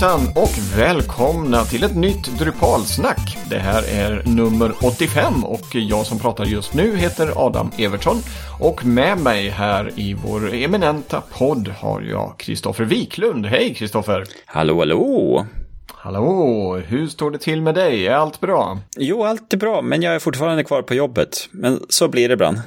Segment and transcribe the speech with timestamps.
[0.00, 3.38] hejsan och välkomna till ett nytt Drupalsnack.
[3.50, 8.16] Det här är nummer 85 och jag som pratar just nu heter Adam Evertsson.
[8.60, 13.46] Och med mig här i vår eminenta podd har jag Kristoffer Wiklund.
[13.46, 14.24] Hej Kristoffer!
[14.46, 15.46] Hallå, hallå!
[15.94, 18.06] Hallå, hur står det till med dig?
[18.06, 18.78] Är allt bra?
[18.96, 21.48] Jo, allt är bra, men jag är fortfarande kvar på jobbet.
[21.50, 22.58] Men så blir det ibland.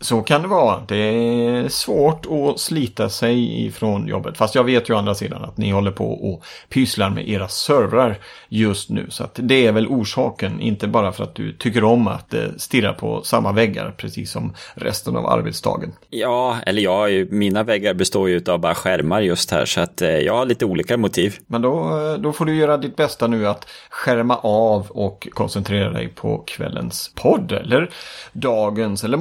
[0.00, 0.82] Så kan det vara.
[0.88, 4.36] Det är svårt att slita sig ifrån jobbet.
[4.36, 7.48] Fast jag vet ju å andra sidan att ni håller på och pysslar med era
[7.48, 9.06] servrar just nu.
[9.08, 12.42] Så att det är väl orsaken, inte bara för att du tycker om att eh,
[12.56, 15.92] stirra på samma väggar precis som resten av arbetsdagen.
[16.10, 20.10] Ja, eller ja, mina väggar består ju av bara skärmar just här så att eh,
[20.10, 21.36] jag har lite olika motiv.
[21.46, 25.90] Men då, eh, då får du göra ditt bästa nu att skärma av och koncentrera
[25.90, 27.90] dig på kvällens podd eller
[28.32, 29.16] dagens eller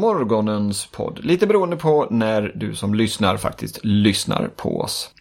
[0.67, 1.25] morgonens podd.
[1.25, 5.11] Lite beroende på när du som lyssnar faktiskt lyssnar på oss.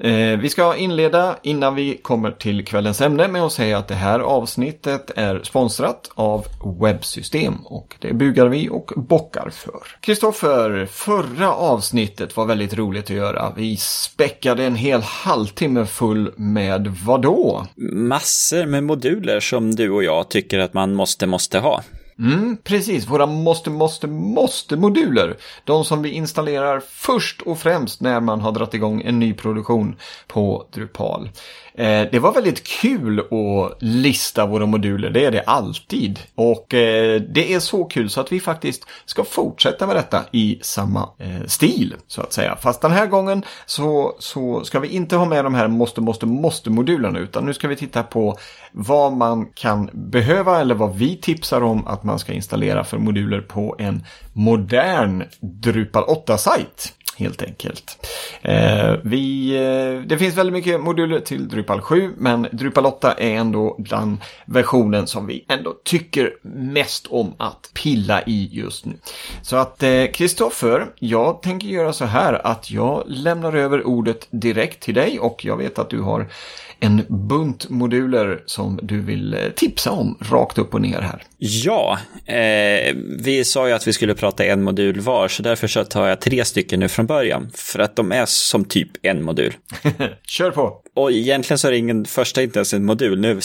[0.00, 3.94] Eh, vi ska inleda innan vi kommer till kvällens ämne med att säga att det
[3.94, 6.46] här avsnittet är sponsrat av
[6.80, 9.82] Webbsystem och det bugar vi och bockar för.
[10.00, 13.52] Kristoffer, förra avsnittet var väldigt roligt att göra.
[13.56, 17.66] Vi späckade en hel halvtimme full med vadå?
[17.92, 21.82] Massor med moduler som du och jag tycker att man måste, måste ha.
[22.18, 25.36] Mm, precis, våra måste, måste, måste moduler.
[25.64, 29.96] De som vi installerar först och främst när man har dragit igång en ny produktion
[30.26, 31.30] på Drupal.
[31.78, 36.18] Eh, det var väldigt kul att lista våra moduler, det är det alltid.
[36.34, 40.58] Och eh, det är så kul så att vi faktiskt ska fortsätta med detta i
[40.62, 42.56] samma eh, stil, så att säga.
[42.56, 46.26] Fast den här gången så, så ska vi inte ha med de här måste, måste,
[46.26, 48.36] måste-modulerna, utan nu ska vi titta på
[48.72, 53.40] vad man kan behöva eller vad vi tipsar om att man ska installera för moduler
[53.40, 58.06] på en modern Drupal 8-sajt helt enkelt.
[58.42, 63.34] Eh, vi, eh, det finns väldigt mycket moduler till Drupal 7 men Drupal 8 är
[63.34, 68.92] ändå den versionen som vi ändå tycker mest om att pilla i just nu.
[69.42, 74.82] Så att Kristoffer, eh, jag tänker göra så här att jag lämnar över ordet direkt
[74.82, 76.26] till dig och jag vet att du har
[76.80, 81.22] en bunt moduler som du vill eh, tipsa om rakt upp och ner här.
[81.38, 85.84] Ja, eh, vi sa ju att vi skulle prata en modul var, så därför så
[85.84, 87.50] tar jag tre stycken nu från början.
[87.54, 89.54] För att de är som typ en modul.
[90.26, 90.80] Kör på!
[90.94, 93.20] Och egentligen så är det ingen, första inte ens en modul.
[93.20, 93.40] Nu,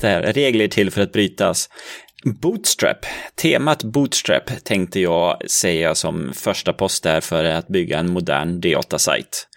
[0.00, 1.68] det här, regler till för att brytas.
[2.24, 8.60] Bootstrap, temat Bootstrap tänkte jag säga som första post där för att bygga en modern
[8.60, 9.48] D8-sajt.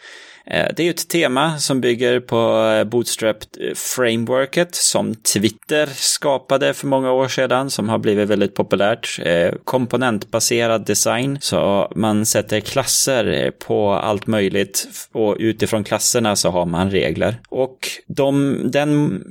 [0.46, 6.88] Eh, det är ju ett tema som bygger på eh, Bootstrap-frameworket som Twitter skapade för
[6.88, 9.20] många år sedan, som har blivit väldigt populärt.
[9.24, 16.66] Eh, komponentbaserad design, så man sätter klasser på allt möjligt och utifrån klasserna så har
[16.66, 17.36] man regler.
[17.50, 17.78] Och
[18.08, 19.24] de, den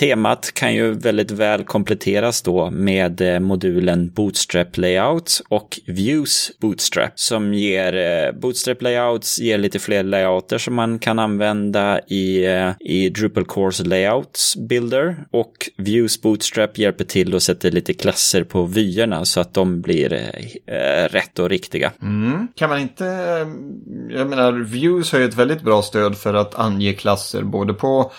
[0.00, 7.54] temat kan ju väldigt väl kompletteras då med modulen Bootstrap Layout och Views Bootstrap som
[7.54, 13.44] ger Bootstrap Layouts ger lite fler layouter som man kan använda i, eh, i Drupal
[13.44, 19.40] Course Layouts Builder och Views Bootstrap hjälper till och sätter lite klasser på vyerna så
[19.40, 21.92] att de blir eh, eh rätt och riktiga.
[22.02, 22.48] Mm.
[22.54, 23.48] Kan man inte, eh,
[24.16, 28.12] jag menar, Views har ju ett väldigt bra stöd för att ange klasser både på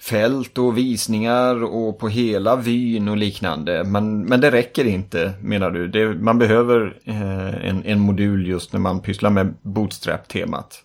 [0.00, 3.84] fält och visningar och på hela vyn och liknande.
[3.84, 5.88] Men, men det räcker inte menar du?
[5.88, 10.82] Det, man behöver eh, en, en modul just när man pysslar med Bootstrap-temat.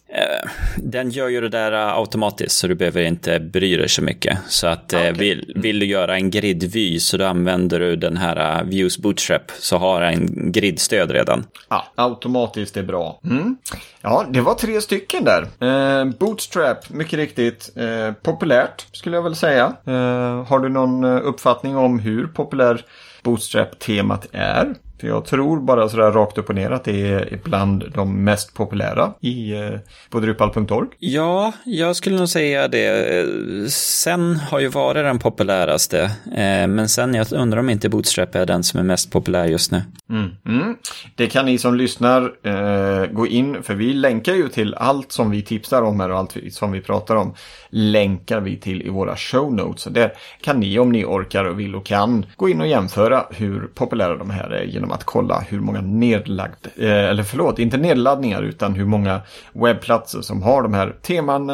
[0.78, 4.38] Den gör ju det där eh, automatiskt så du behöver inte bry dig så mycket.
[4.48, 5.12] Så att okay.
[5.12, 9.78] vill, vill du göra en gridvy så då använder du den här Views Bootstrap så
[9.78, 11.46] har en gridstöd redan.
[11.70, 13.20] Ja, automatiskt är bra.
[13.24, 13.58] Mm.
[14.02, 15.42] Ja, det var tre stycken där.
[15.42, 19.74] Eh, bootstrap, mycket riktigt eh, populärt skulle jag väl säga.
[19.86, 22.86] Eh, har du någon uppfattning om hur populär
[23.24, 24.76] Bootstrap-temat är?
[25.02, 28.54] För jag tror bara sådär rakt upp och ner att det är bland de mest
[28.54, 29.80] populära i, eh,
[30.10, 30.88] på Drupal.org.
[31.00, 33.26] Ja, jag skulle nog säga det.
[33.72, 36.02] Sen har ju varit den populäraste.
[36.26, 39.72] Eh, men sen jag undrar om inte Bootstrap är den som är mest populär just
[39.72, 39.82] nu.
[40.10, 40.30] Mm.
[40.46, 40.76] Mm.
[41.16, 45.32] Det kan ni som lyssnar eh, gå in, för vi länkar ju till allt som
[45.32, 47.34] vi tipsar om här och allt som vi pratar om.
[47.70, 49.84] Länkar vi till i våra show notes.
[49.84, 53.68] Där kan ni om ni orkar och vill och kan gå in och jämföra hur
[53.68, 58.42] populära de här är genom att kolla hur många nedlagd, eh, eller förlåt, inte nedladdningar
[58.42, 59.22] utan hur många
[59.54, 61.50] webbplatser som har de här teman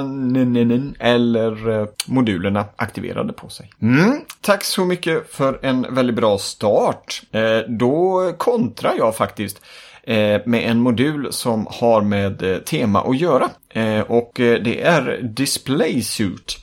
[0.99, 3.71] eller eh, modulerna aktiverade på sig.
[3.81, 7.21] Mm, tack så mycket för en väldigt bra start.
[7.31, 9.61] Eh, då kontrar jag faktiskt
[10.03, 13.49] eh, med en modul som har med eh, tema att göra.
[13.69, 16.57] Eh, och det är Display Suit.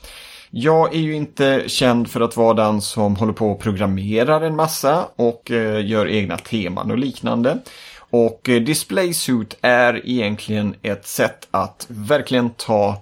[0.57, 4.55] Jag är ju inte känd för att vara den som håller på och programmerar en
[4.55, 7.57] massa och eh, gör egna teman och liknande.
[7.97, 13.01] Och eh, DisplaySuit är egentligen ett sätt att verkligen ta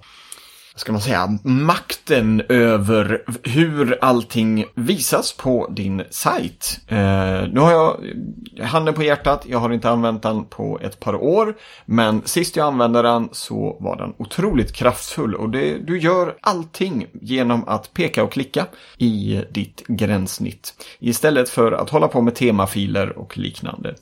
[0.76, 6.80] ska man säga, makten över hur allting visas på din sajt.
[6.88, 6.96] Eh,
[7.52, 7.96] nu har jag
[8.64, 11.54] handen på hjärtat, jag har inte använt den på ett par år,
[11.84, 17.06] men sist jag använde den så var den otroligt kraftfull och det, du gör allting
[17.12, 18.66] genom att peka och klicka
[18.98, 23.94] i ditt gränssnitt istället för att hålla på med temafiler och liknande.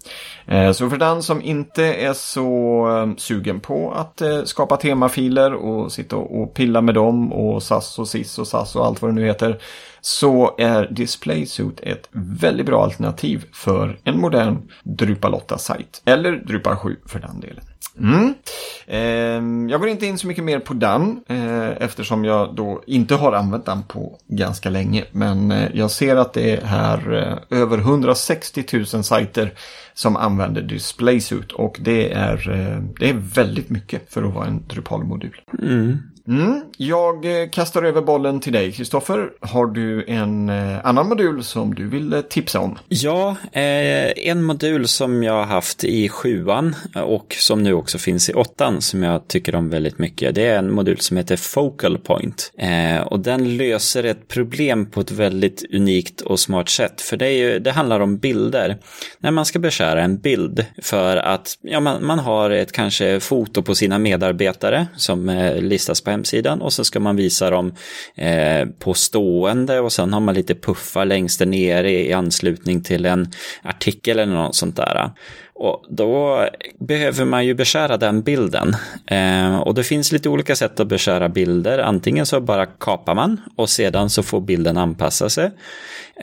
[0.46, 5.54] Eh, så för den som inte är så eh, sugen på att eh, skapa temafiler
[5.54, 9.10] och sitta och pilla med dem och SAS och SIS och SAS och allt vad
[9.10, 9.58] det nu heter.
[10.00, 16.02] Så är DisplaySuit ett väldigt bra alternativ för en modern Drupal 8-sajt.
[16.04, 17.64] Eller Drupal 7 för den delen.
[17.98, 18.34] Mm.
[18.86, 23.14] Eh, jag går inte in så mycket mer på den eh, eftersom jag då inte
[23.14, 25.04] har använt den på ganska länge.
[25.12, 27.12] Men eh, jag ser att det är här
[27.50, 29.52] eh, över 160 000 sajter
[29.94, 34.62] som använder DisplaySuit och det är, eh, det är väldigt mycket för att vara en
[34.68, 35.40] Drupal-modul.
[35.62, 35.98] Mm.
[36.28, 39.30] Mm, jag eh, kastar över bollen till dig, Kristoffer.
[39.40, 42.78] Har du en eh, annan modul som du vill eh, tipsa om?
[42.88, 46.74] Ja, eh, en modul som jag har haft i sjuan
[47.04, 50.34] och som nu också finns i åttan som jag tycker om väldigt mycket.
[50.34, 52.52] Det är en modul som heter Focal Point.
[52.58, 57.00] Eh, och den löser ett problem på ett väldigt unikt och smart sätt.
[57.00, 58.78] För det, är ju, det handlar om bilder.
[59.18, 63.62] När man ska beskära en bild för att ja, man, man har ett kanske foto
[63.62, 67.74] på sina medarbetare som eh, listas på hemsidan och så ska man visa dem
[68.14, 73.06] eh, på stående och sen har man lite puffar längst där nere i anslutning till
[73.06, 73.32] en
[73.62, 75.10] artikel eller något sånt där.
[75.54, 76.46] Och då
[76.80, 78.76] behöver man ju beskära den bilden.
[79.06, 81.78] Eh, och det finns lite olika sätt att beskära bilder.
[81.78, 85.50] Antingen så bara kapar man och sedan så får bilden anpassa sig.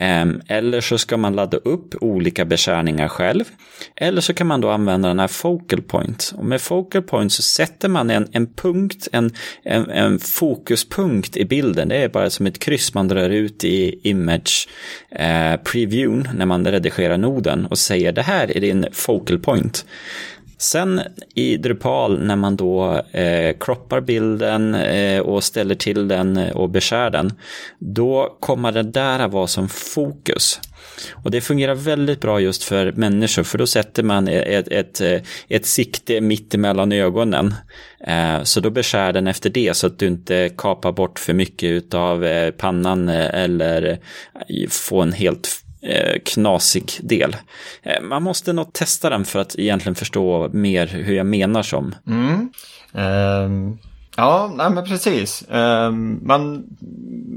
[0.00, 3.44] Eller så ska man ladda upp olika beskärningar själv.
[3.96, 6.32] Eller så kan man då använda den här focal point.
[6.36, 9.30] Och med focal point så sätter man en, en punkt, en,
[9.62, 11.88] en, en fokuspunkt i bilden.
[11.88, 14.68] Det är bara som ett kryss man drar ut i image
[15.10, 19.84] eh, previewn när man redigerar noden och säger det här är din focal point.
[20.60, 21.00] Sen
[21.34, 26.70] i Drupal när man då eh, kroppar bilden eh, och ställer till den eh, och
[26.70, 27.32] beskär den,
[27.78, 30.60] då kommer det där att vara som fokus.
[31.24, 35.00] Och det fungerar väldigt bra just för människor, för då sätter man e-, ett, ett,
[35.00, 37.54] eh, ett sikte mitt emellan ögonen.
[38.06, 41.94] Eh, så då beskär den efter det så att du inte kapar bort för mycket
[41.94, 43.98] av pannan eller
[44.68, 45.64] får en helt
[46.24, 47.36] knasig del.
[47.82, 51.94] Eh, man måste nog testa den för att egentligen förstå mer hur jag menar som.
[52.06, 52.50] Mm.
[52.92, 53.78] Um,
[54.16, 55.44] ja, nej men precis.
[55.48, 56.64] Um, man,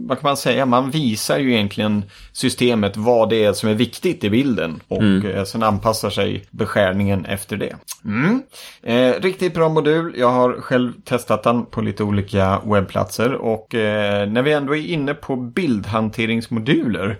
[0.07, 4.23] vad kan man säga, man visar ju egentligen systemet vad det är som är viktigt
[4.23, 5.25] i bilden och mm.
[5.27, 7.75] eh, sen anpassar sig beskärningen efter det.
[8.05, 8.43] Mm.
[8.83, 10.15] Eh, riktigt bra modul.
[10.17, 14.85] Jag har själv testat den på lite olika webbplatser och eh, när vi ändå är
[14.85, 17.17] inne på bildhanteringsmoduler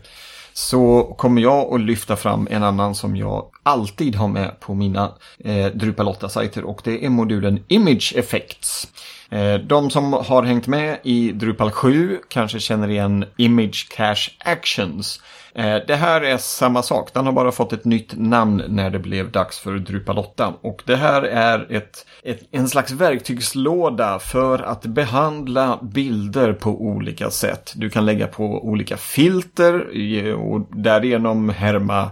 [0.53, 5.11] så kommer jag att lyfta fram en annan som jag alltid har med på mina
[5.39, 8.87] eh, Drupal 8-sajter och det är modulen Image Effects.
[9.29, 15.21] Eh, de som har hängt med i Drupal 7 kanske känner igen Image Cache Actions.
[15.55, 18.99] Eh, det här är samma sak, den har bara fått ett nytt namn när det
[18.99, 20.53] blev dags för Drupalottan.
[20.61, 27.29] Och det här är ett, ett, en slags verktygslåda för att behandla bilder på olika
[27.29, 27.73] sätt.
[27.75, 29.87] Du kan lägga på olika filter
[30.35, 32.11] och därigenom härma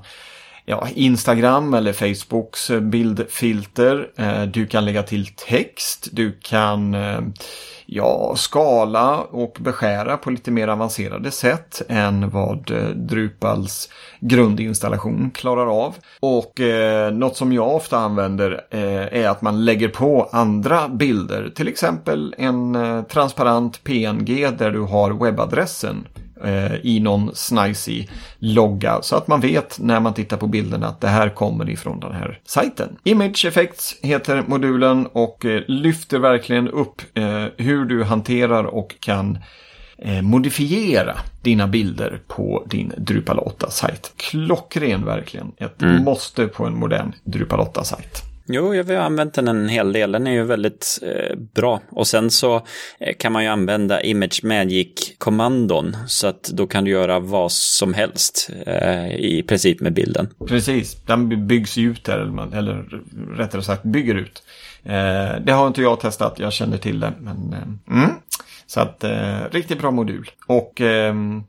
[0.71, 4.09] ja, Instagram eller Facebooks eh, bildfilter.
[4.15, 7.19] Eh, du kan lägga till text, du kan eh,
[7.85, 15.95] ja, skala och beskära på lite mer avancerade sätt än vad Drupals grundinstallation klarar av.
[16.19, 21.51] Och eh, något som jag ofta använder eh, är att man lägger på andra bilder,
[21.55, 26.07] till exempel en eh, transparent PNG där du har webbadressen
[26.43, 31.01] eh, i någon snajsig logga så att man vet när man tittar på bilderna att
[31.01, 32.97] det här kommer ifrån den här sajten.
[33.03, 39.37] Image Effects heter modulen och eh, lyfter verkligen upp eh, hur du hanterar och kan
[39.97, 44.13] eh, modifiera dina bilder på din Drupal 8-sajt.
[44.15, 45.51] Klockren verkligen.
[45.57, 46.03] Ett mm.
[46.03, 48.30] måste på en modern Drupal 8-sajt.
[48.53, 50.11] Jo, jag har använt den en hel del.
[50.11, 51.81] Den är ju väldigt eh, bra.
[51.89, 52.55] Och sen så
[52.99, 55.97] eh, kan man ju använda Image Magic-kommandon.
[56.07, 60.29] Så att då kan du göra vad som helst eh, i princip med bilden.
[60.47, 62.85] Precis, den byggs ut där, eller, eller
[63.37, 64.43] rättare sagt bygger ut.
[64.83, 67.13] Eh, det har inte jag testat, jag känner till det.
[67.19, 68.11] Men, eh, mm.
[68.65, 70.31] Så att, eh, riktigt bra modul.
[70.47, 71.43] Och ehm,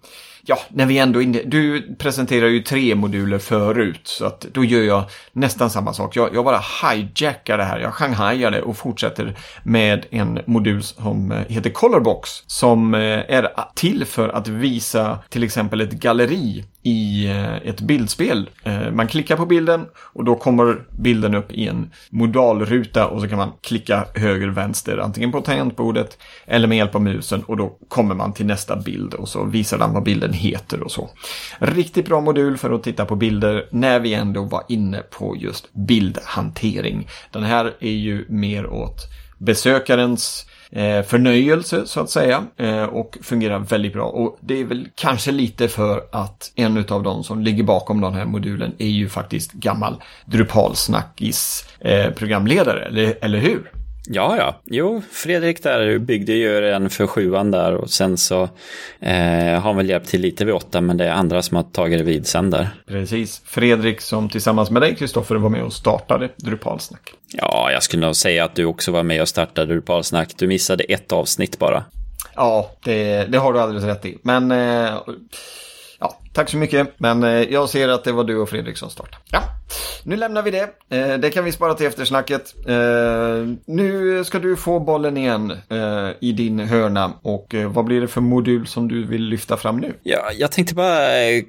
[0.46, 4.82] ja, när vi ändå inne, du presenterar ju tre moduler förut, så att då gör
[4.82, 6.16] jag nästan samma sak.
[6.16, 11.32] Jag, jag bara hijackar det här, jag shanghajar det och fortsätter med en modul som
[11.32, 17.26] eh, heter Colorbox, som eh, är till för att visa till exempel ett galleri i
[17.26, 18.50] eh, ett bildspel.
[18.92, 23.38] Man klickar på bilden och då kommer bilden upp i en modalruta och så kan
[23.38, 28.14] man klicka höger, vänster, antingen på tangentbordet eller med hjälp av musen och då kommer
[28.14, 31.10] man till nästa bild och så visar den vad bilden heter och så.
[31.58, 35.72] Riktigt bra modul för att titta på bilder när vi ändå var inne på just
[35.72, 37.08] bildhantering.
[37.30, 39.08] Den här är ju mer åt
[39.38, 44.04] besökarens eh, förnöjelse så att säga eh, och fungerar väldigt bra.
[44.04, 48.14] Och det är väl kanske lite för att en av de som ligger bakom den
[48.14, 53.81] här modulen är ju faktiskt gammal Drupalsnackis eh, programledare, eller, eller hur?
[54.08, 54.60] Ja, ja.
[54.64, 58.42] Jo, Fredrik där byggde ju den för sjuan där och sen så
[59.00, 61.64] eh, har han väl hjälpt till lite vid åtta men det är andra som har
[61.64, 62.68] tagit det vid sen där.
[62.86, 63.42] Precis.
[63.44, 67.12] Fredrik som tillsammans med dig Kristoffer var med och startade Drupalsnack.
[67.32, 70.32] Ja, jag skulle nog säga att du också var med och startade Drupalsnack.
[70.36, 71.84] Du missade ett avsnitt bara.
[72.34, 74.18] Ja, det, det har du alldeles rätt i.
[74.22, 74.98] Men eh,
[76.02, 76.88] ja, tack så mycket.
[76.96, 79.16] Men eh, jag ser att det var du och Fredrik som startade.
[79.30, 79.42] Ja
[80.04, 80.68] nu lämnar vi det.
[80.90, 82.54] Eh, det kan vi spara till eftersnacket.
[82.68, 87.12] Eh, nu ska du få bollen igen eh, i din hörna.
[87.22, 89.94] Och eh, vad blir det för modul som du vill lyfta fram nu?
[90.02, 91.44] Ja, jag tänkte bara eh,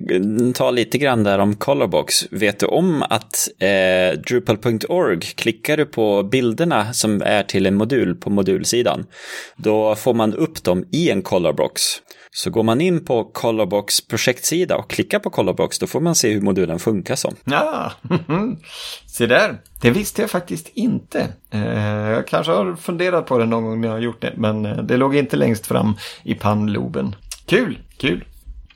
[0.55, 2.25] ta lite grann där om Colorbox.
[2.31, 8.15] Vet du om att eh, Drupal.org, klickar du på bilderna som är till en modul
[8.15, 9.05] på modulsidan,
[9.55, 11.81] då får man upp dem i en Colorbox.
[12.35, 16.33] Så går man in på Colorbox projektsida och klickar på Colorbox då får man se
[16.33, 17.35] hur modulen funkar som.
[17.43, 17.91] Ja,
[19.05, 19.57] se där.
[19.81, 21.27] Det visste jag faktiskt inte.
[21.51, 24.65] Eh, jag kanske har funderat på det någon gång när jag har gjort det, men
[24.65, 27.15] eh, det låg inte längst fram i pannloben.
[27.45, 28.23] Kul, kul.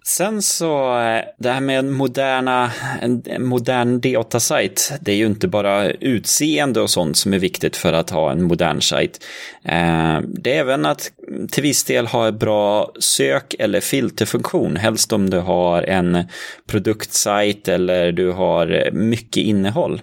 [0.07, 2.71] Sen så, eh, det här med en, moderna,
[3.01, 7.93] en, modern D8-sajt, det är ju inte bara utseende och sånt som är viktigt för
[7.93, 9.23] att ha en modern sajt.
[9.63, 11.11] Eh, det är även att
[11.51, 16.23] till viss del ha en bra sök eller filterfunktion, helst om du har en
[16.67, 20.01] produktsajt eller du har mycket innehåll.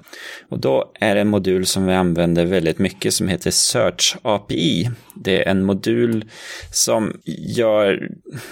[0.49, 4.91] Och då är det en modul som vi använder väldigt mycket som heter Search API.
[5.15, 6.25] Det är en modul
[6.71, 7.21] som
[7.57, 8.09] gör,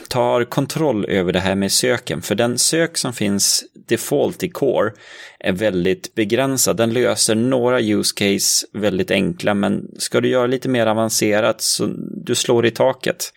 [0.08, 2.22] tar kontroll över det här med söken.
[2.22, 4.92] För den sök som finns default i Core
[5.40, 6.76] är väldigt begränsad.
[6.76, 11.94] Den löser några use case väldigt enkla, men ska du göra lite mer avancerat så
[12.24, 13.32] du slår i taket.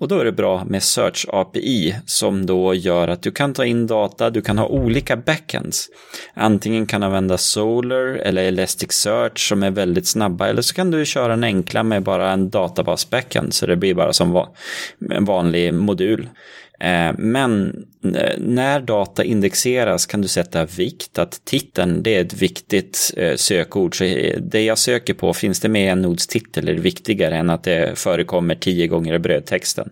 [0.00, 3.64] Och då är det bra med Search API som då gör att du kan ta
[3.64, 5.88] in data, du kan ha olika backends.
[6.34, 11.06] Antingen kan du använda Solar eller Elasticsearch som är väldigt snabba eller så kan du
[11.06, 14.46] köra en enkla med bara en databas backend så det blir bara som
[15.10, 16.28] en vanlig modul.
[16.80, 17.84] Eh, men
[18.14, 23.36] eh, när data indexeras kan du sätta vikt, att titeln det är ett viktigt eh,
[23.36, 23.98] sökord.
[23.98, 24.04] Så
[24.38, 27.64] det jag söker på, finns det med en nods titel är det viktigare än att
[27.64, 29.90] det förekommer tio gånger i brödtexten.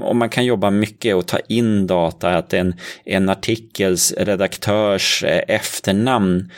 [0.00, 6.50] Och man kan jobba mycket och ta in data, att en, en artikels redaktörs efternamn,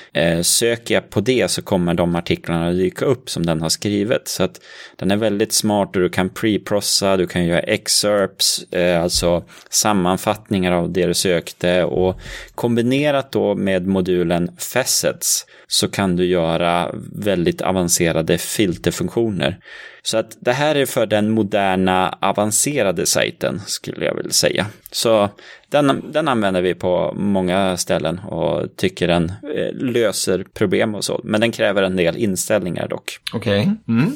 [0.42, 4.28] söker jag på det så kommer de artiklarna dyka upp som den har skrivit.
[4.28, 4.60] Så att
[4.96, 8.64] den är väldigt smart och du kan preprossa, du kan göra excerpts,
[9.00, 9.31] alltså
[9.70, 12.20] sammanfattningar av det du sökte och
[12.54, 19.58] kombinerat då med modulen Facets så kan du göra väldigt avancerade filterfunktioner.
[20.02, 24.66] Så att det här är för den moderna avancerade sajten skulle jag vilja säga.
[24.90, 25.28] Så
[25.68, 31.20] den, den använder vi på många ställen och tycker den eh, löser problem och så.
[31.24, 33.18] Men den kräver en del inställningar dock.
[33.34, 33.60] Okej.
[33.60, 33.74] Okay.
[33.88, 34.12] Mm.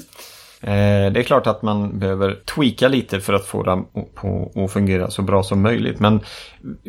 [0.61, 3.85] Eh, det är klart att man behöver tweaka lite för att få den
[4.65, 6.01] att fungera så bra som möjligt.
[6.01, 6.21] Men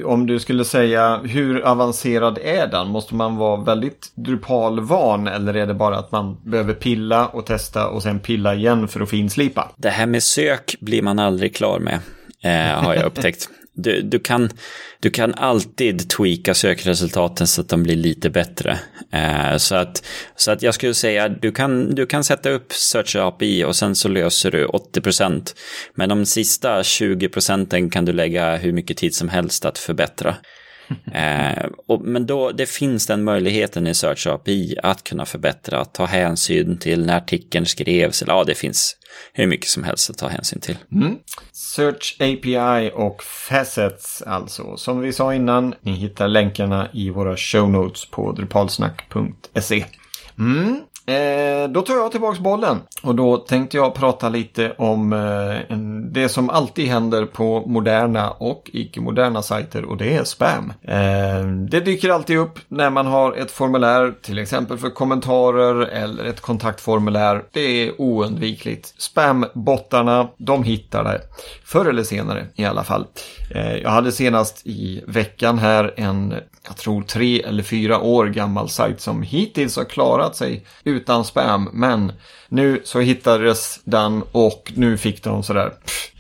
[0.06, 2.88] om du skulle säga hur avancerad är den?
[2.88, 7.88] Måste man vara väldigt Drupal-van eller är det bara att man behöver pilla och testa
[7.88, 9.72] och sen pilla igen för att finslipa?
[9.76, 12.00] Det här med sök blir man aldrig klar med,
[12.44, 13.50] eh, har jag upptäckt.
[13.78, 14.50] Du, du, kan,
[15.00, 18.80] du kan alltid tweaka sökresultaten så att de blir lite bättre.
[19.12, 20.04] Eh, så, att,
[20.36, 23.96] så att jag skulle säga du kan, du kan sätta upp Search API och sen
[23.96, 25.56] så löser du 80%.
[25.96, 30.36] Men de sista 20% kan du lägga hur mycket tid som helst att förbättra.
[31.14, 35.94] Eh, och, men då, det finns den möjligheten i Search API att kunna förbättra, att
[35.94, 38.22] ta hänsyn till när artikeln skrevs.
[38.22, 38.96] Eller, ja, det finns
[39.34, 40.78] hur mycket som helst att ta hänsyn till.
[40.92, 41.16] Mm.
[41.52, 44.78] Search API och Facets alltså.
[44.78, 49.86] Som vi sa innan, ni hittar länkarna i våra show notes på drupalsnack.se.
[50.40, 50.82] Mm.
[51.08, 52.82] Eh, då tar jag tillbaks bollen.
[53.04, 58.32] Och då tänkte jag prata lite om eh, en, det som alltid händer på moderna
[58.32, 60.74] och icke-moderna sajter och det är spam.
[60.82, 66.26] Eh, det dyker alltid upp när man har ett formulär, till exempel för kommentarer eller
[66.26, 67.44] ett kontaktformulär.
[67.52, 68.94] Det är oundvikligt.
[68.98, 71.22] Spambottarna, de hittar det.
[71.66, 73.06] Förr eller senare i alla fall.
[73.52, 76.34] Eh, jag hade senast i veckan här en,
[76.68, 80.66] jag tror tre eller fyra år gammal sajt som hittills har klarat sig
[80.98, 81.70] utan spam.
[81.74, 82.12] Men
[82.50, 85.74] nu så hittades den och nu fick de sådär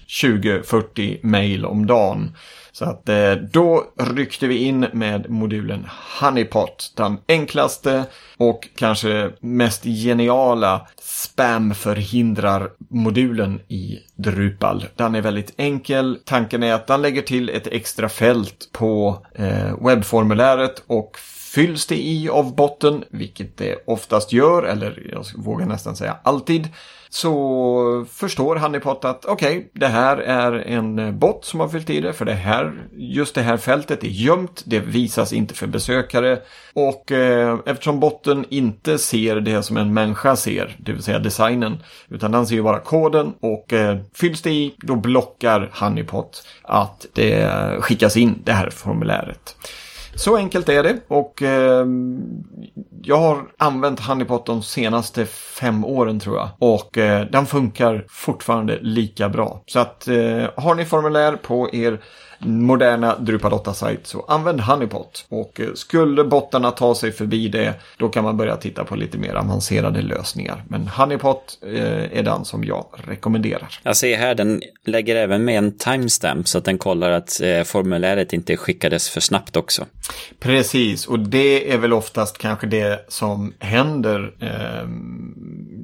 [0.07, 2.35] 20-40 mail om dagen.
[2.71, 5.87] Så att eh, då ryckte vi in med modulen
[6.19, 6.93] Honeypot.
[6.95, 8.03] Den enklaste
[8.37, 14.85] och kanske mest geniala spamförhindrar-modulen i Drupal.
[14.95, 16.19] Den är väldigt enkel.
[16.25, 21.17] Tanken är att den lägger till ett extra fält på eh, webbformuläret och
[21.57, 26.67] fylls det i av botten, vilket det oftast gör, eller jag vågar nästan säga alltid,
[27.09, 31.89] så förstår Honeypot att okej, okay, det här är en eh, bot som har fyllt
[31.89, 35.67] i det, för det här, just det här fältet är gömt, det visas inte för
[35.67, 36.39] besökare.
[36.73, 41.83] Och eh, eftersom botten inte ser det som en människa ser, det vill säga designen,
[42.09, 47.05] utan den ser ju bara koden och eh, fylls det i, då blockar Honeypot att
[47.13, 49.55] det skickas in det här formuläret.
[50.17, 51.85] Så enkelt är det och eh,
[53.01, 56.49] jag har använt Honeypot de senaste fem åren tror jag.
[56.59, 59.63] Och eh, den funkar fortfarande lika bra.
[59.65, 62.01] Så att eh, har ni formulär på er
[62.39, 65.25] moderna Drupal 8-sajt så använd Honeypot.
[65.29, 69.17] Och eh, skulle bottarna ta sig förbi det då kan man börja titta på lite
[69.17, 70.63] mer avancerade lösningar.
[70.67, 73.79] Men Honeypot eh, är den som jag rekommenderar.
[73.83, 77.63] Jag ser här, den lägger även med en timestamp så att den kollar att eh,
[77.63, 79.85] formuläret inte skickades för snabbt också.
[80.39, 84.87] Precis, och det är väl oftast kanske det som händer, eh,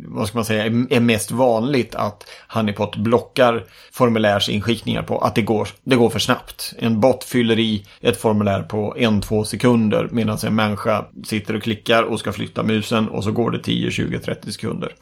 [0.07, 5.69] vad ska man säga, är mest vanligt att Honeypot blockar formulärsinskickningar på att det går,
[5.83, 6.42] det går för snabbt.
[6.77, 11.63] En bot fyller i ett formulär på en, två sekunder medan en människa sitter och
[11.63, 14.95] klickar och ska flytta musen och så går det 10, 20, 30 sekunder.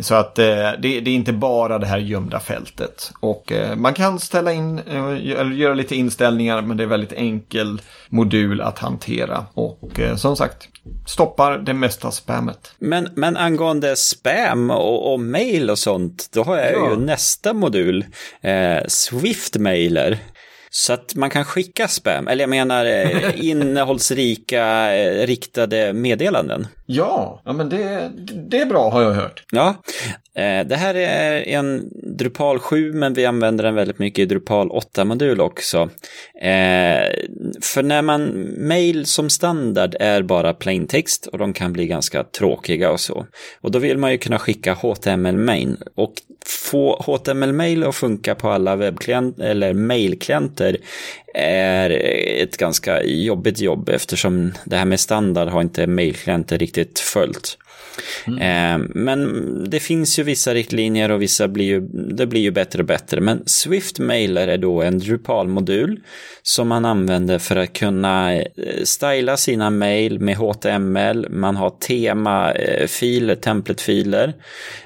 [0.00, 3.12] Så att eh, det, det, är inte bara det här gömda fältet.
[3.20, 7.80] Och eh, man kan ställa in, eh, göra lite inställningar, men det är väldigt enkel
[8.08, 9.46] modul att hantera.
[9.54, 10.68] Och eh, som sagt,
[11.06, 12.74] stoppar det mesta spammet.
[12.78, 16.90] Men, men angående spam och, och mail och sånt, då har jag ja.
[16.90, 18.04] ju nästa modul,
[18.40, 20.18] eh, Swift-mailer.
[20.74, 26.66] Så att man kan skicka spam, eller jag menar eh, innehållsrika eh, riktade meddelanden.
[26.86, 28.10] Ja, ja men det,
[28.50, 29.44] det är bra har jag hört.
[29.52, 29.74] Ja,
[30.36, 34.70] Eh, det här är en Drupal 7 men vi använder den väldigt mycket i Drupal
[34.70, 35.90] 8-modul också.
[36.40, 37.08] Eh,
[37.62, 42.24] för när man mail som standard är bara plain text och de kan bli ganska
[42.24, 43.26] tråkiga och så.
[43.60, 46.14] Och då vill man ju kunna skicka HTML-mail och
[46.46, 50.76] få HTML-mail att funka på alla webbklienter eller mailklienter
[51.34, 51.90] är
[52.42, 57.58] ett ganska jobbigt jobb eftersom det här med standard har inte mailklienter riktigt följt.
[58.26, 58.38] Mm.
[58.38, 62.78] Eh, men det finns ju vissa riktlinjer och vissa blir ju, det blir ju bättre
[62.78, 63.20] och bättre.
[63.20, 66.00] Men Swift Mailer är då en Drupal-modul
[66.42, 68.42] som man använder för att kunna eh,
[68.84, 71.26] styla sina mail med HTML.
[71.30, 74.34] Man har temafiler, eh, templatefiler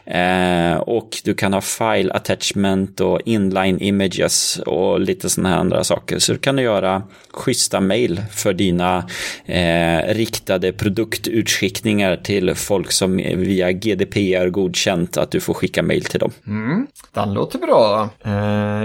[0.04, 5.84] eh, och du kan ha file attachment och inline images och lite sådana här andra
[5.84, 6.18] saker.
[6.18, 9.08] Så du kan göra schyssta mail för dina
[9.46, 16.20] eh, riktade produktutskickningar till folk som via GDPR godkänt att du får skicka mail till
[16.20, 16.30] dem.
[16.46, 18.08] Mm, den låter bra.
[18.24, 18.32] Eh,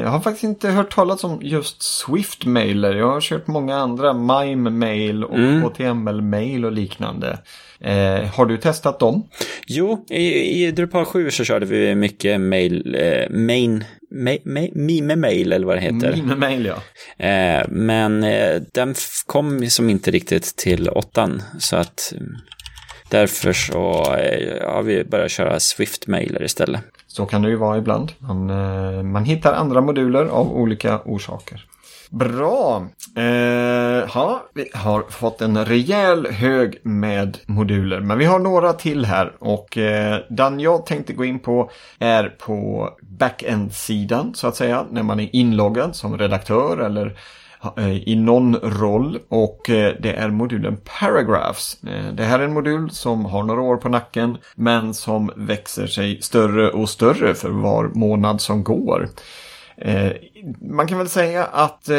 [0.01, 2.95] jag har faktiskt inte hört talas om just Swift Mailer.
[2.95, 5.61] Jag har kört många andra Mime Mail och mm.
[5.61, 7.39] HTML Mail och liknande.
[7.83, 9.29] Eh, har du testat dem?
[9.67, 15.15] Jo, i, i Drupal 7 så körde vi mycket mail, eh, main, ma, ma, mime
[15.15, 16.15] mail eller vad det heter.
[16.15, 16.75] Mime mail ja.
[17.27, 18.95] Eh, men eh, den
[19.25, 22.13] kom som inte riktigt till åttan så att
[23.11, 26.81] Därför så eh, har vi börjat köra Swift-mailer istället.
[27.07, 28.11] Så kan det ju vara ibland.
[28.17, 31.65] Man, eh, man hittar andra moduler av olika orsaker.
[32.09, 32.87] Bra!
[33.15, 37.99] Eh, ha, vi har fått en rejäl hög med moduler.
[37.99, 39.33] Men vi har några till här.
[39.39, 44.85] Och eh, den jag tänkte gå in på är på backend-sidan så att säga.
[44.91, 47.15] När man är inloggad som redaktör eller Eh,
[47.77, 51.83] Eh, i någon roll och eh, det är modulen Paragraphs.
[51.83, 55.87] Eh, det här är en modul som har några år på nacken men som växer
[55.87, 59.09] sig större och större för var månad som går.
[60.61, 61.89] Man kan väl säga att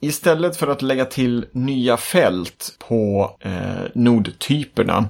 [0.00, 3.30] istället för att lägga till nya fält på
[3.94, 5.04] nodtyperna.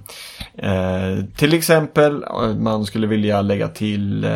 [1.36, 2.24] Till exempel
[2.58, 4.26] man skulle vilja lägga till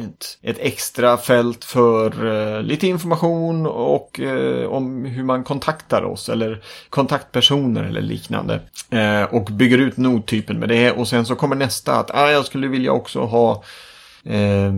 [0.00, 6.28] ett, ett, extra fält för eh, lite information och eh, om hur man kontaktar oss
[6.28, 8.60] eller kontaktpersoner eller liknande.
[8.90, 12.44] Eh, och bygger ut nodtypen med det och sen så kommer nästa att ah, jag
[12.44, 13.62] skulle vilja också ha
[14.24, 14.72] eh,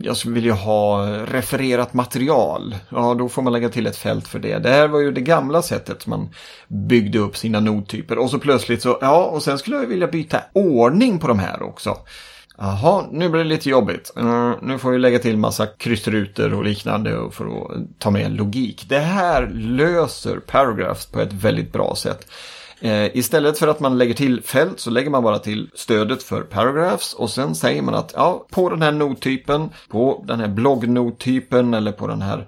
[0.00, 2.76] jag skulle vilja ha refererat material.
[2.88, 4.58] Ja, då får man lägga till ett fält för det.
[4.58, 6.28] Det här var ju det gamla sättet man
[6.68, 8.18] byggde upp sina nodtyper.
[8.18, 11.62] Och så plötsligt så, ja, och sen skulle jag vilja byta ordning på de här
[11.62, 11.96] också.
[12.58, 14.12] Jaha, nu blir det lite jobbigt.
[14.18, 18.84] Uh, nu får vi lägga till massa kryssrutor och liknande för att ta med logik.
[18.88, 22.26] Det här löser Paragraphs på ett väldigt bra sätt.
[22.84, 26.42] Uh, istället för att man lägger till fält så lägger man bara till stödet för
[26.42, 31.74] Paragraphs och sen säger man att ja, på den här nottypen, på den här bloggnottypen
[31.74, 32.46] eller på den här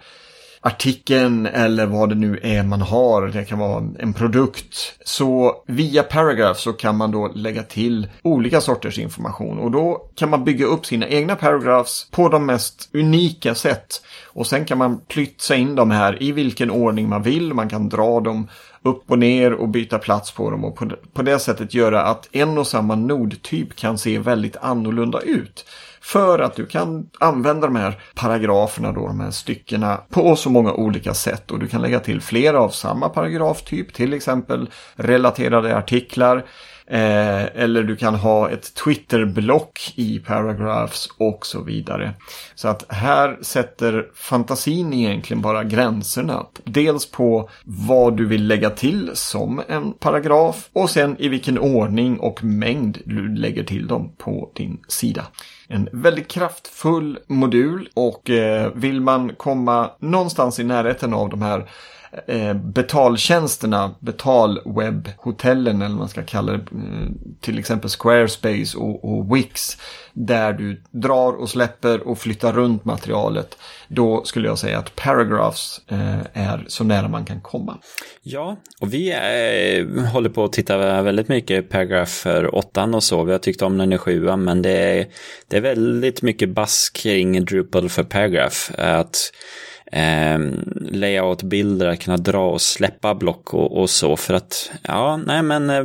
[0.67, 3.27] artikeln eller vad det nu är man har.
[3.27, 4.99] Det kan vara en produkt.
[5.05, 10.31] Så via Paragraph så kan man då lägga till olika sorters information och då kan
[10.31, 14.03] man bygga upp sina egna paragraphs på de mest unika sätt.
[14.25, 17.55] Och sen kan man plytsa in dem här i vilken ordning man vill.
[17.55, 18.49] Man kan dra dem
[18.83, 22.59] upp och ner och byta plats på dem och på det sättet göra att en
[22.59, 25.65] och samma nodtyp kan se väldigt annorlunda ut.
[26.07, 30.73] För att du kan använda de här paragraferna då, de här styckena på så många
[30.73, 36.45] olika sätt och du kan lägga till flera av samma paragraftyp, till exempel relaterade artiklar.
[36.91, 42.15] Eh, eller du kan ha ett Twitter-block i Paragraphs och så vidare.
[42.55, 46.47] Så att här sätter fantasin egentligen bara gränserna.
[46.65, 52.21] Dels på vad du vill lägga till som en paragraf och sen i vilken ordning
[52.21, 55.27] och mängd du lägger till dem på din sida.
[55.69, 61.69] En väldigt kraftfull modul och eh, vill man komma någonstans i närheten av de här
[62.27, 67.09] Eh, betaltjänsterna, betalwebbhotellen eller vad man ska kalla det, eh,
[67.41, 69.77] till exempel Squarespace och, och, Wix,
[70.13, 75.81] där du drar och släpper och flyttar runt materialet, då skulle jag säga att Paragraphs
[75.89, 77.79] eh, är så nära man kan komma.
[78.23, 83.25] Ja, och vi är, håller på att titta väldigt mycket Paragraph för åttan och så.
[83.25, 85.07] Vi har tyckt om den i sjuan, men det är,
[85.49, 88.57] det är väldigt mycket bass kring Drupal för Paragraph.
[88.79, 89.17] Att
[89.93, 90.39] eh,
[90.91, 94.17] layout-bilder, att kunna dra och släppa block och, och, så.
[94.17, 95.85] För att, ja, nej men eh,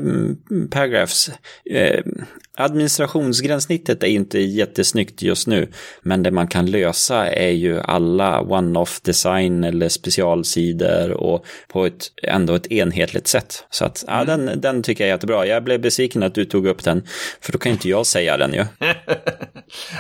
[0.70, 1.32] paragraphs,
[1.66, 2.04] eh,
[2.64, 5.68] administrationsgränssnittet är inte jättesnyggt just nu,
[6.02, 12.12] men det man kan lösa är ju alla one-off design eller specialsidor och på ett
[12.24, 13.66] ändå ett enhetligt sätt.
[13.70, 14.46] Så att, ja, mm.
[14.46, 15.46] den, den tycker jag är jättebra.
[15.46, 17.04] Jag blev besviken att du tog upp den,
[17.42, 18.66] för då kan inte jag säga den ju.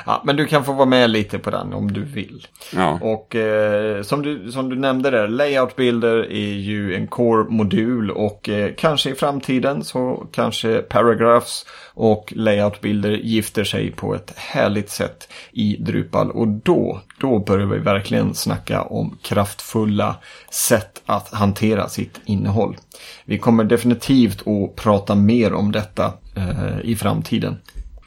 [0.05, 2.47] ja, men du kan få vara med lite på den om du vill.
[2.75, 2.99] Ja.
[3.01, 8.71] Och eh, som, du, som du nämnde där, layoutbilder är ju en core-modul och eh,
[8.77, 15.77] kanske i framtiden så kanske paragraphs och layoutbilder gifter sig på ett härligt sätt i
[15.79, 20.15] Drupal och då, då börjar vi verkligen snacka om kraftfulla
[20.51, 22.77] sätt att hantera sitt innehåll.
[23.25, 27.57] Vi kommer definitivt att prata mer om detta eh, i framtiden.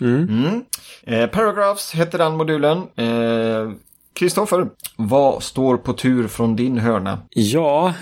[0.01, 0.29] Mm.
[0.29, 0.65] Mm.
[1.03, 2.79] Eh, Paragraphs heter den modulen.
[2.97, 3.71] Eh,
[4.15, 7.19] Kristoffer, vad står på tur från din hörna?
[7.31, 7.95] Ja,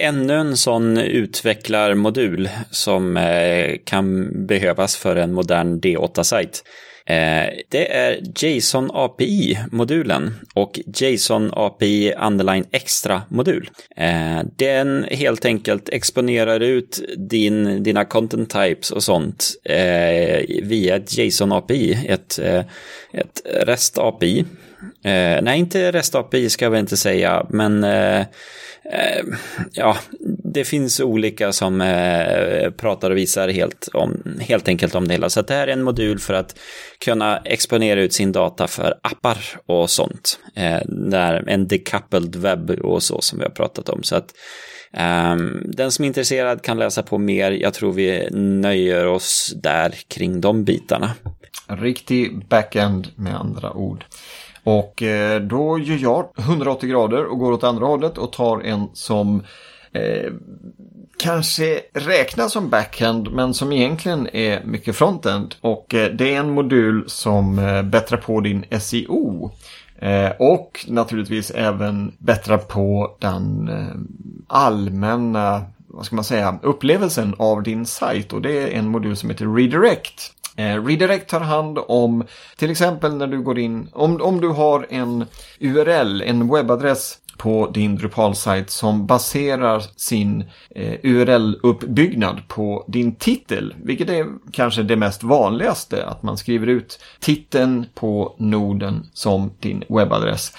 [0.00, 6.62] ännu en sån utvecklarmodul som eh, kan behövas för en modern D8-sajt.
[7.06, 13.70] Eh, det är JSON API-modulen och JSON API Underline Extra-modul.
[13.96, 21.18] Eh, den helt enkelt exponerar ut din, dina content types och sånt eh, via ett
[21.18, 22.64] JSON API, ett, eh,
[23.12, 24.44] ett REST API
[25.04, 28.20] Eh, nej, inte REST API ska vi inte säga, men eh,
[28.92, 29.24] eh,
[29.72, 29.96] ja,
[30.56, 35.30] det finns olika som eh, pratar och visar helt, om, helt enkelt om det hela.
[35.30, 36.58] Så det här är en modul för att
[37.04, 40.38] kunna exponera ut sin data för appar och sånt.
[40.54, 44.02] Eh, där en decoupled webb och så som vi har pratat om.
[44.02, 44.34] Så att
[44.92, 47.50] ehm, den som är intresserad kan läsa på mer.
[47.50, 51.10] Jag tror vi nöjer oss där kring de bitarna.
[51.68, 54.04] Riktig backend med andra ord.
[54.64, 58.88] Och eh, då gör jag 180 grader och går åt andra hållet och tar en
[58.92, 59.42] som
[59.96, 60.32] eh,
[61.18, 65.54] kanske räknas som backhand men som egentligen är mycket frontend.
[65.60, 69.50] Och eh, det är en modul som eh, bättrar på din SEO.
[69.98, 73.96] Eh, och naturligtvis även bättrar på den eh,
[74.46, 75.64] allmänna
[75.96, 79.54] vad ska man säga, upplevelsen av din sajt och det är en modul som heter
[79.54, 80.32] Redirect.
[80.56, 82.24] Eh, Redirect tar hand om
[82.56, 85.24] till exempel när du går in, om, om du har en
[85.60, 94.10] URL, en webbadress på din Drupal-sajt som baserar sin eh, URL-uppbyggnad på din titel, vilket
[94.10, 100.52] är kanske det mest vanligaste, att man skriver ut titeln på noden som din webbadress.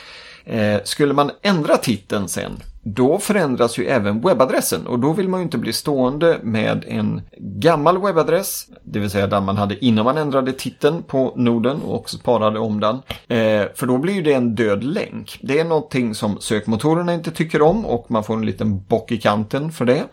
[0.45, 2.51] Eh, skulle man ändra titeln sen
[2.93, 7.21] då förändras ju även webbadressen och då vill man ju inte bli stående med en
[7.37, 12.09] gammal webbadress, det vill säga den man hade innan man ändrade titeln på noden och
[12.09, 12.95] sparade om den.
[13.27, 15.39] Eh, för då blir ju det en död länk.
[15.41, 19.17] Det är någonting som sökmotorerna inte tycker om och man får en liten bock i
[19.17, 20.03] kanten för det.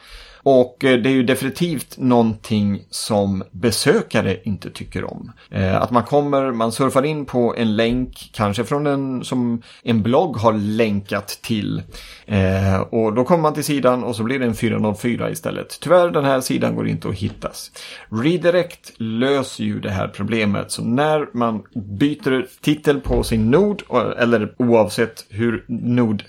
[0.44, 5.32] Och eh, det är ju definitivt någonting som besökare inte tycker om.
[5.50, 10.02] Eh, att man kommer, man surfar in på en länk, kanske från en som en
[10.02, 11.82] blogg har länkat till.
[12.26, 15.78] Eh, och då kommer man till sidan och så blir det en 404 istället.
[15.80, 17.70] Tyvärr, den här sidan går inte att hittas.
[18.08, 20.70] Redirect löser ju det här problemet.
[20.70, 23.82] Så när man byter titel på sin nod,
[24.18, 26.22] eller oavsett hur nod,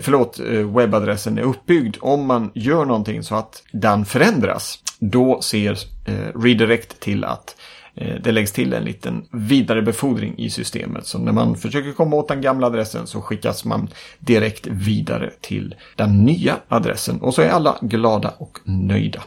[0.00, 0.40] förlåt,
[0.76, 6.40] webbadressen är uppbyggd, om man gör någonting så att att den förändras, då ser eh,
[6.40, 7.56] redirect till att
[7.94, 11.06] eh, det läggs till en liten vidarebefordring i systemet.
[11.06, 15.74] Så när man försöker komma åt den gamla adressen så skickas man direkt vidare till
[15.96, 17.20] den nya adressen.
[17.20, 19.22] Och så är alla glada och nöjda.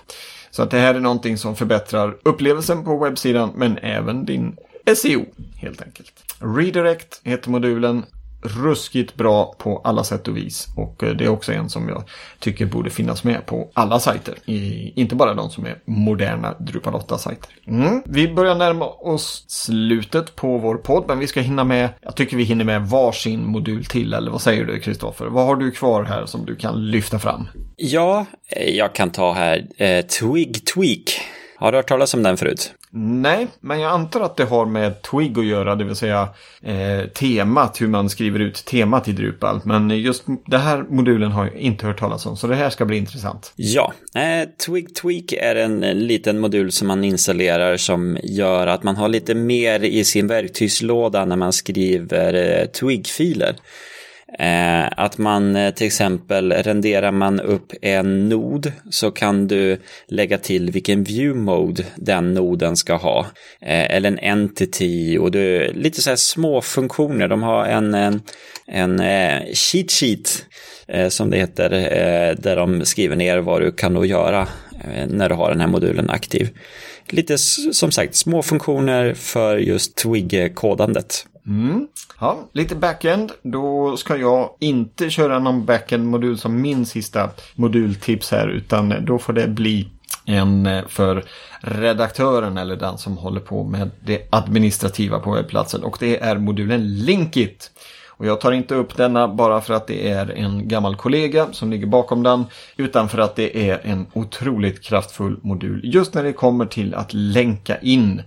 [0.52, 4.56] Så att det här är någonting som förbättrar upplevelsen på webbsidan men även din
[4.96, 6.14] SEO helt enkelt.
[6.40, 8.04] Redirect heter modulen
[8.42, 10.68] ruskigt bra på alla sätt och vis.
[10.76, 12.04] Och eh, det är också en som jag
[12.40, 14.36] tycker borde finnas med på alla sajter.
[14.46, 17.50] I, inte bara de som är moderna Drupal 8-sajter.
[17.68, 18.02] Mm.
[18.06, 22.38] Vi börjar närma oss slutet på vår podd, men vi ska hinna med, jag tycker
[22.38, 25.26] vi hinner med varsin modul till, eller vad säger du Kristoffer?
[25.26, 27.48] Vad har du kvar här som du kan lyfta fram?
[27.76, 28.26] Ja,
[28.68, 31.22] jag kan ta här eh, Twig Tweak.
[31.56, 32.74] Har du hört talas om den förut?
[32.92, 36.30] Nej, men jag antar att det har med Twig att göra, det vill säga
[36.62, 39.62] eh, temat, hur man skriver ut temat i Drupal.
[39.64, 42.86] Men just den här modulen har jag inte hört talas om, så det här ska
[42.86, 43.54] bli intressant.
[43.56, 48.96] Ja, eh, Twig Tweak är en liten modul som man installerar som gör att man
[48.96, 53.56] har lite mer i sin verktygslåda när man skriver eh, Twig-filer.
[54.38, 60.38] Eh, att man eh, till exempel renderar man upp en nod så kan du lägga
[60.38, 63.26] till vilken view mode den noden ska ha.
[63.62, 67.28] Eh, eller en entity och du, lite så här små funktioner.
[67.28, 68.22] De har en, en,
[68.68, 70.46] en eh, cheat sheet
[70.88, 74.48] eh, som det heter eh, där de skriver ner vad du kan då göra
[75.08, 76.50] när du har den här modulen aktiv.
[77.10, 81.26] Lite som sagt små funktioner för just Twig-kodandet.
[81.48, 81.88] Mm.
[82.22, 83.32] Ja, lite backend.
[83.42, 89.34] Då ska jag inte köra någon backend-modul som min sista modultips här, utan då får
[89.34, 89.88] det bli
[90.26, 91.24] en eh, för
[91.62, 96.98] redaktören eller den som håller på med det administrativa på webbplatsen och det är modulen
[96.98, 97.72] Linkit.
[98.08, 101.72] Och jag tar inte upp denna bara för att det är en gammal kollega som
[101.72, 102.46] ligger bakom den
[102.78, 107.14] utan för att det är en otroligt kraftfull modul just när det kommer till att
[107.14, 108.22] länka in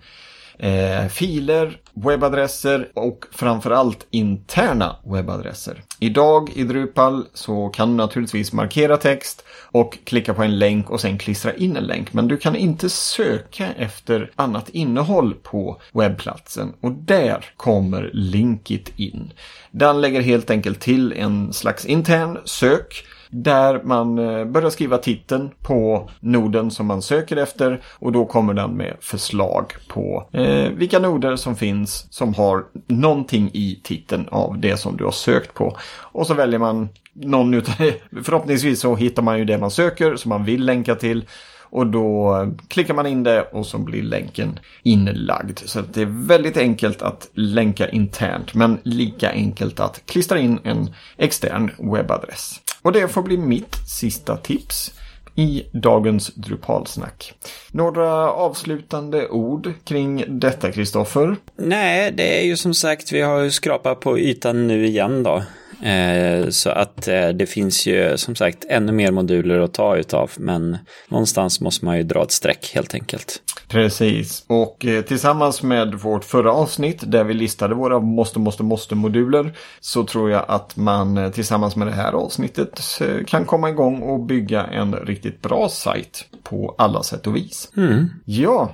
[0.58, 5.82] eh, filer, webbadresser och framförallt interna webbadresser.
[5.98, 11.00] Idag i Drupal så kan du naturligtvis markera text och klicka på en länk och
[11.00, 12.12] sen klistra in en länk.
[12.12, 19.32] Men du kan inte söka efter annat innehåll på webbplatsen och där kommer Linkit in.
[19.70, 25.50] Den lägger helt enkelt till en slags intern sök där man eh, börjar skriva titeln
[25.62, 30.98] på noden som man söker efter och då kommer den med förslag på eh, vilka
[30.98, 35.76] noder som finns som har någonting i titeln av det som du har sökt på.
[35.98, 37.94] Och så väljer man någon utav det.
[38.24, 41.24] Förhoppningsvis så hittar man ju det man söker som man vill länka till.
[41.72, 42.36] Och då
[42.68, 45.58] klickar man in det och så blir länken inlagd.
[45.64, 50.94] Så det är väldigt enkelt att länka internt men lika enkelt att klistra in en
[51.16, 52.60] extern webbadress.
[52.82, 54.94] Och det får bli mitt sista tips
[55.34, 57.34] i dagens Drupalsnack.
[57.70, 61.36] Några avslutande ord kring detta, Kristoffer?
[61.56, 65.42] Nej, det är ju som sagt, vi har ju skrapat på ytan nu igen då.
[65.82, 70.30] Eh, så att eh, det finns ju som sagt ännu mer moduler att ta utav,
[70.36, 73.42] men någonstans måste man ju dra ett streck helt enkelt.
[73.68, 78.94] Precis, och eh, tillsammans med vårt förra avsnitt där vi listade våra måste, måste, måste
[78.94, 82.80] moduler så tror jag att man tillsammans med det här avsnittet
[83.26, 87.72] kan komma igång och bygga en riktigt bra sajt på alla sätt och vis.
[87.76, 88.08] Mm.
[88.24, 88.70] Ja,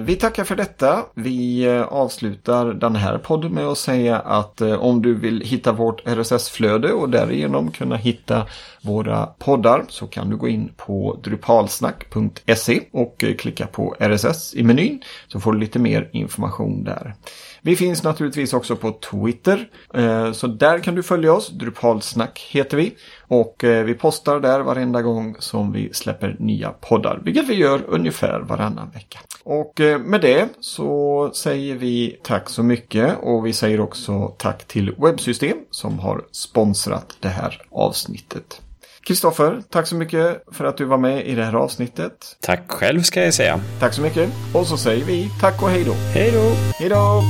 [0.00, 1.02] vi tackar för detta.
[1.14, 6.41] Vi avslutar den här podden med att säga att om du vill hitta vårt RSS
[6.42, 8.46] RSS-flöde och därigenom kunna hitta
[8.82, 14.62] våra poddar så kan du gå in på drupalsnack.se och eh, klicka på RSS i
[14.62, 17.14] menyn så får du lite mer information där.
[17.62, 19.68] Vi finns naturligtvis också på Twitter.
[19.94, 21.48] Eh, så där kan du följa oss.
[21.48, 22.94] Drupalsnack heter vi.
[23.20, 27.20] Och eh, vi postar där varenda gång som vi släpper nya poddar.
[27.24, 29.18] Vilket vi gör ungefär varannan vecka.
[29.44, 33.18] Och med det så säger vi tack så mycket.
[33.22, 38.60] Och vi säger också tack till Webbsystem som har sponsrat det här avsnittet.
[39.06, 42.36] Kristoffer, tack så mycket för att du var med i det här avsnittet.
[42.40, 43.60] Tack själv ska jag säga.
[43.80, 44.30] Tack så mycket.
[44.54, 45.92] Och så säger vi tack och hej då.
[45.92, 46.52] Hej då!
[46.78, 47.22] Hej då!